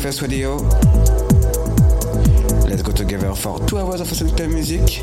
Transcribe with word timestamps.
FS 0.00 0.22
Radio. 0.22 0.56
Let's 2.66 2.80
go 2.80 2.90
together 2.90 3.34
for 3.34 3.60
two 3.66 3.78
hours 3.78 4.00
of 4.00 4.10
essential 4.10 4.48
music 4.48 5.02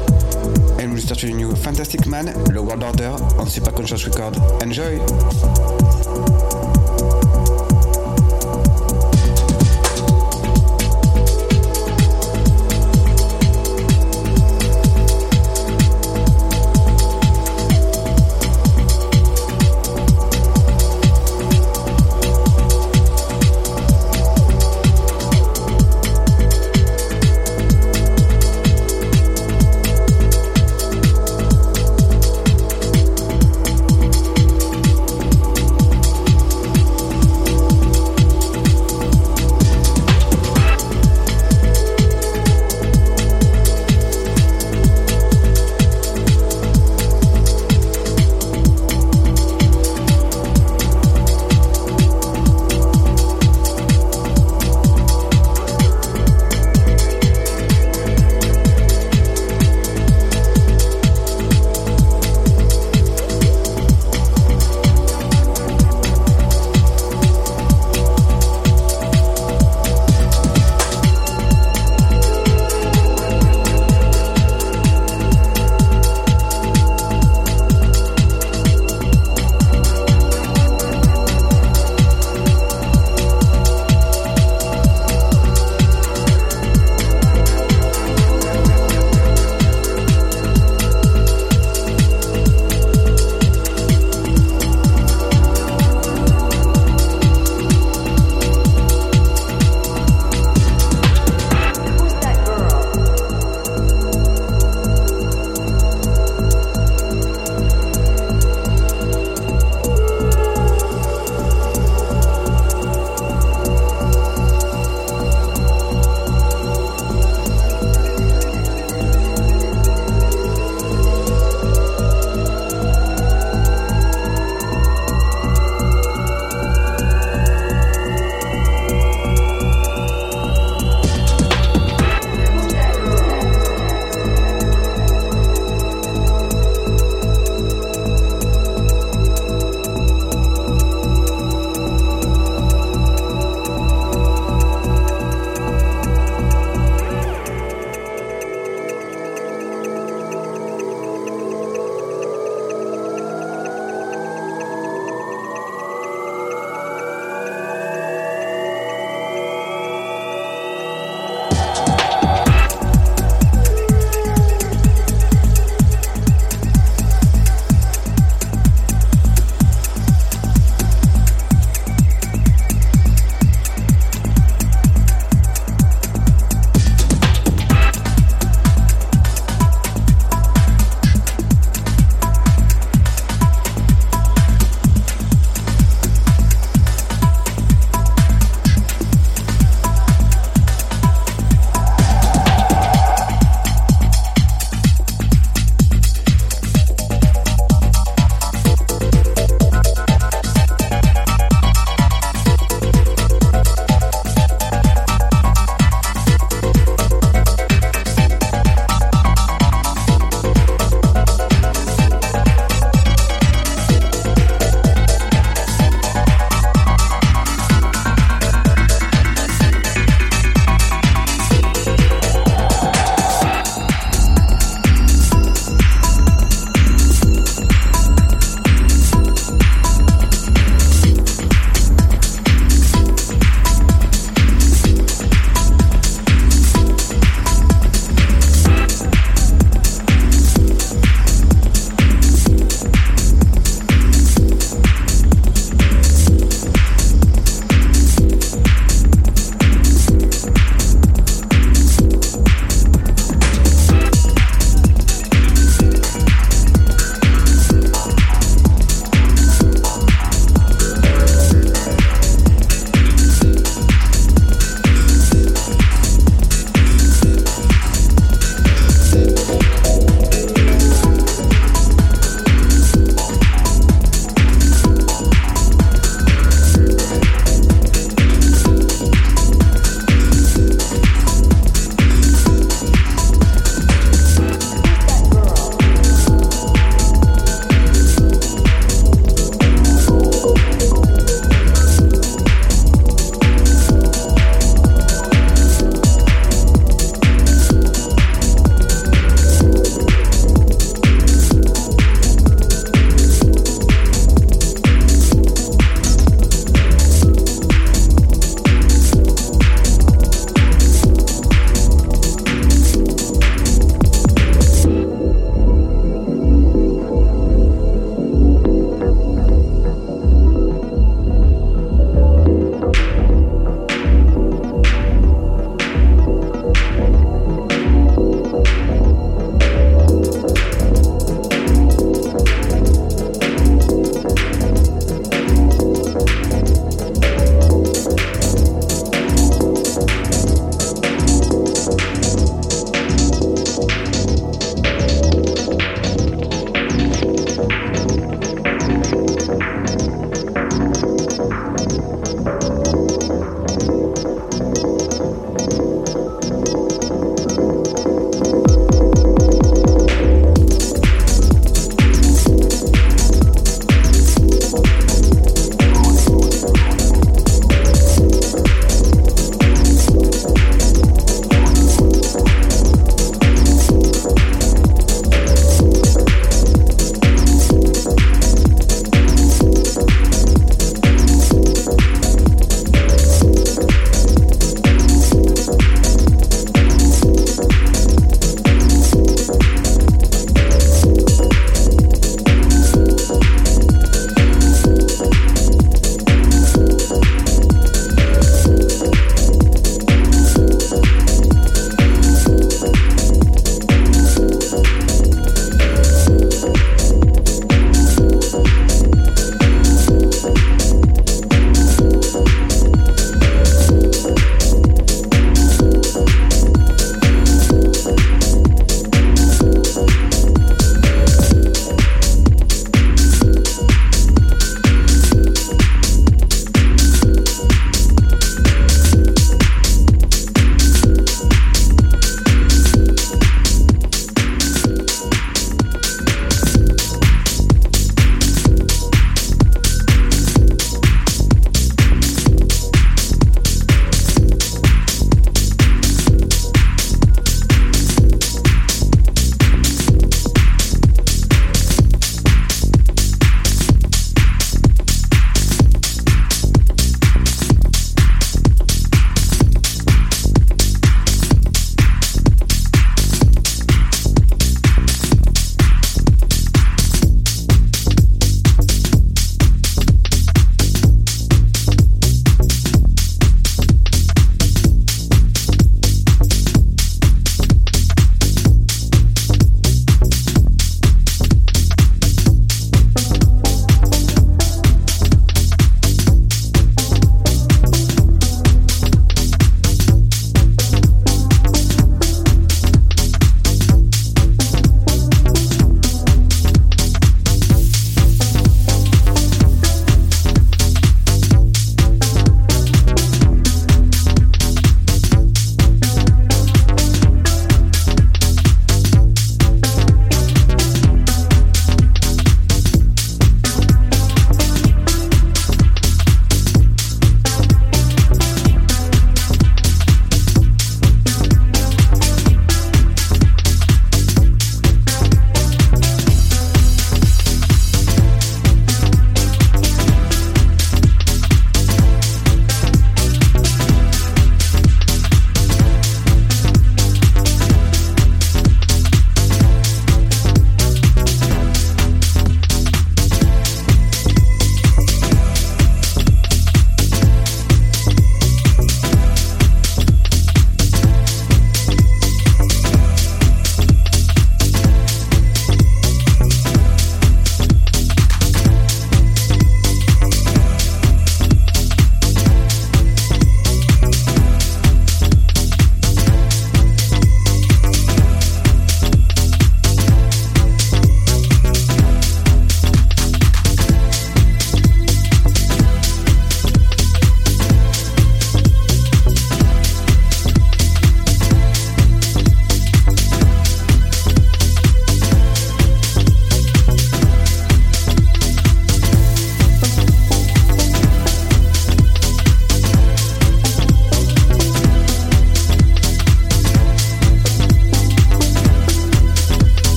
and 0.79 0.91
we'll 0.91 1.01
start 1.01 1.21
with 1.21 1.33
a 1.33 1.35
new 1.35 1.55
Fantastic 1.55 2.07
Man, 2.07 2.33
Low 2.51 2.63
World 2.63 2.83
Order 2.83 3.15
on 3.37 3.47
Super 3.47 3.71
Conscious 3.71 4.07
Record. 4.07 4.35
Enjoy! 4.63 4.97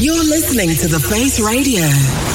You're 0.00 0.24
listening 0.24 0.70
to 0.76 0.88
The 0.88 1.00
Face 1.00 1.38
Radio. 1.38 2.25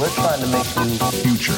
We're 0.00 0.08
trying 0.08 0.40
to 0.40 0.46
make 0.46 0.64
you 0.76 0.96
future. 1.20 1.52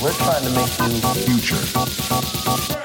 We're 0.00 0.12
trying 0.12 0.44
to 0.44 0.50
make 0.50 0.78
you 0.78 1.00
future. 1.24 2.81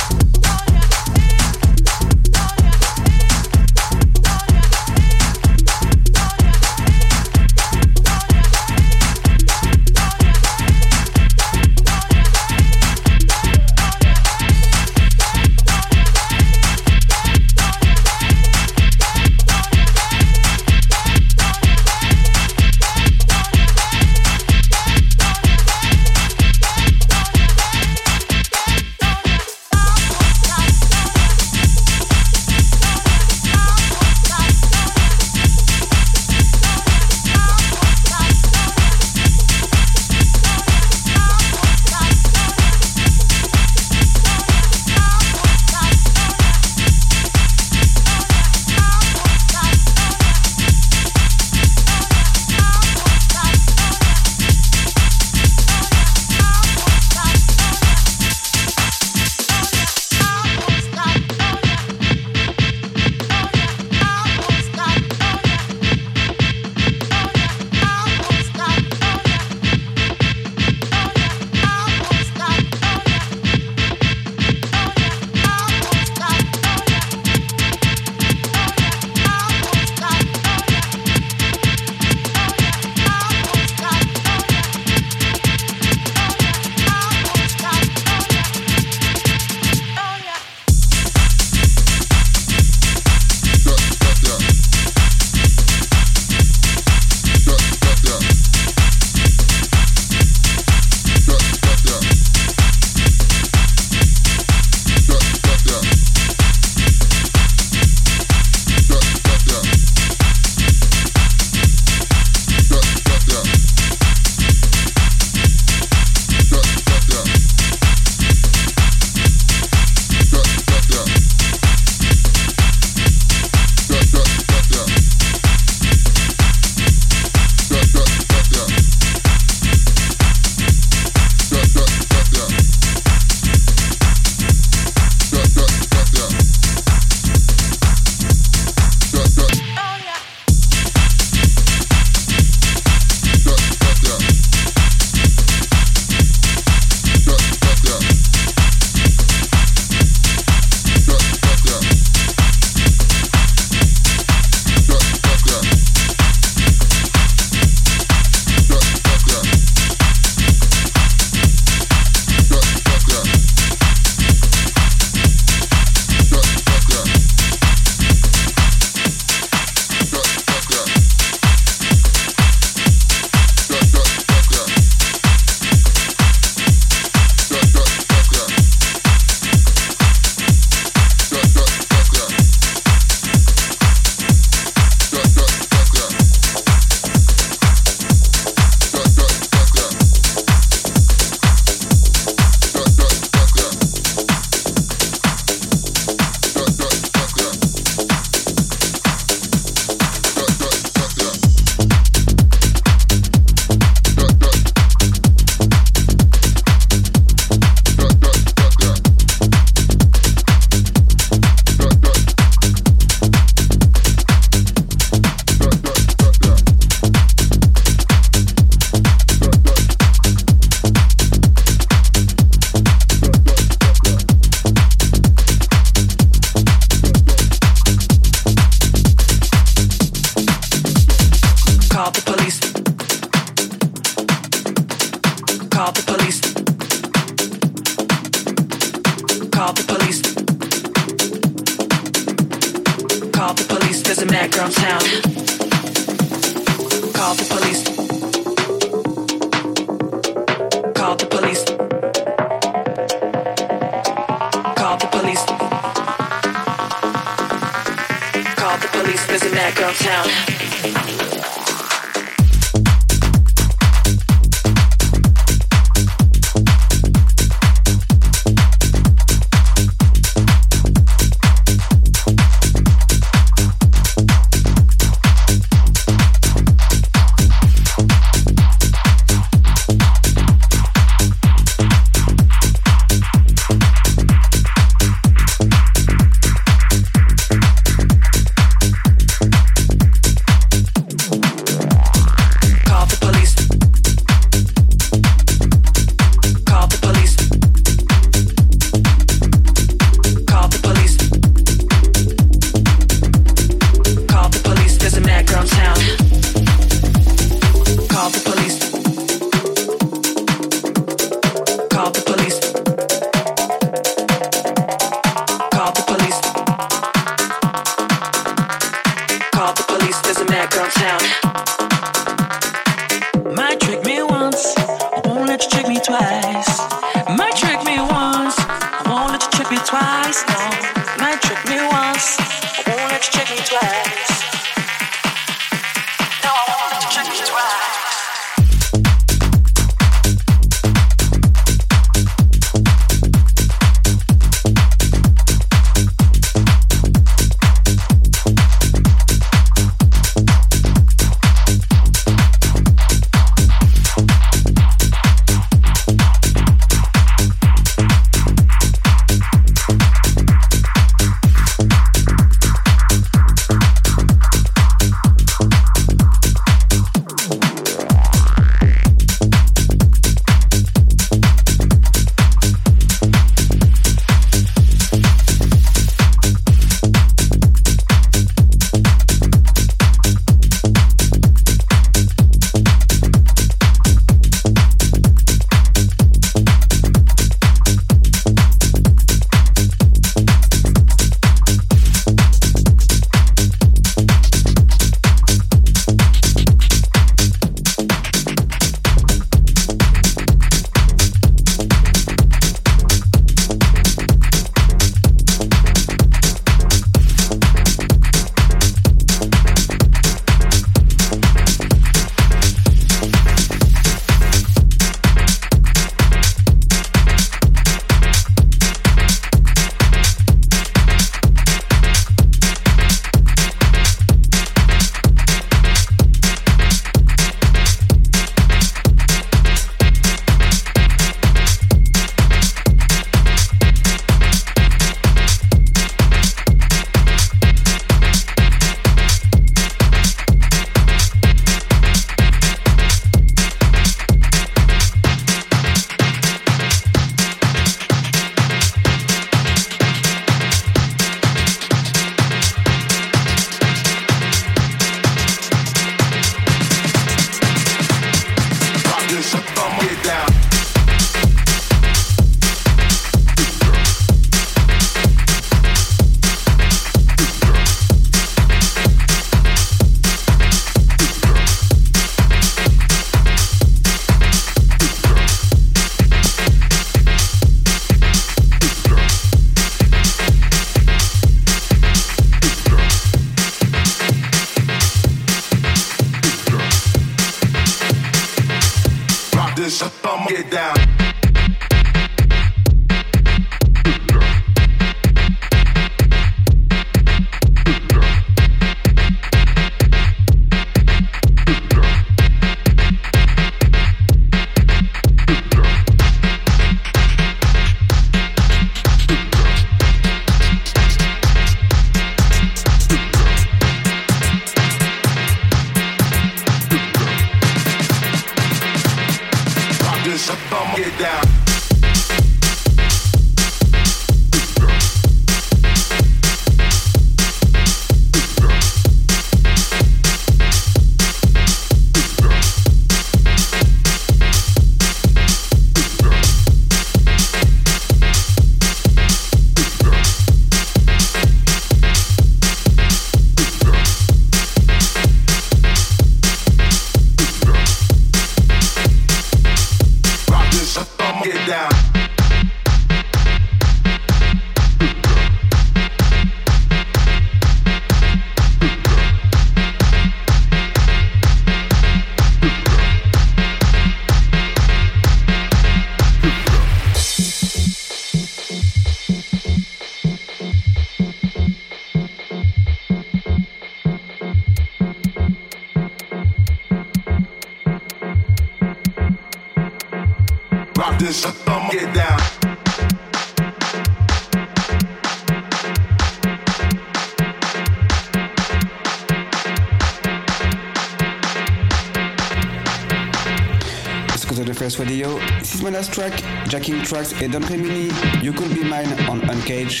Tracks 597.04 597.34
et 597.42 597.48
Don 597.48 597.60
Remini. 597.60 598.10
You 598.42 598.52
could 598.52 598.74
be 598.74 598.82
mine 598.82 599.12
on 599.28 599.40
Uncage. 599.42 600.00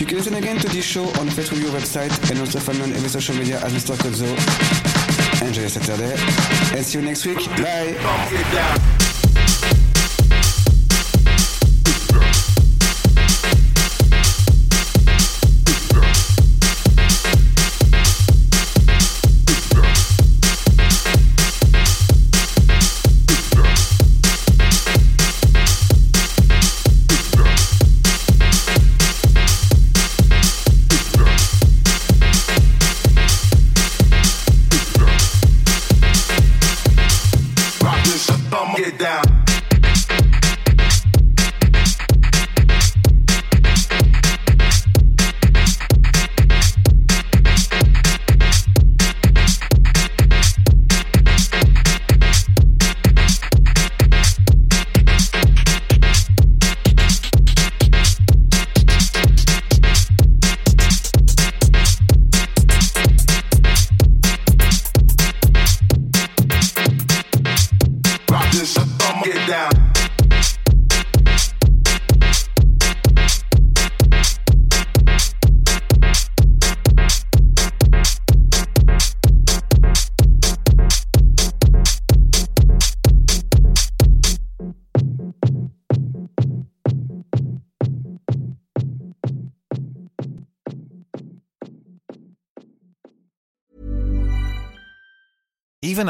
You 0.00 0.06
can 0.06 0.16
listen 0.18 0.34
again 0.34 0.58
to 0.58 0.68
this 0.68 0.84
show 0.84 1.04
on 1.04 1.28
Facebook 1.28 1.62
Radio 1.62 1.70
website 1.70 2.30
and 2.30 2.38
also 2.40 2.60
find 2.60 2.78
me 2.78 2.84
on 2.84 2.92
every 2.92 3.08
social 3.08 3.34
media 3.34 3.58
as 3.64 3.72
Mr. 3.72 3.96
Kozo. 3.96 4.28
Enjoy 5.46 5.66
Saturday 5.66 6.14
and 6.76 6.84
see 6.84 6.98
you 6.98 7.04
next 7.04 7.26
week. 7.26 7.44
Bye. 7.56 9.10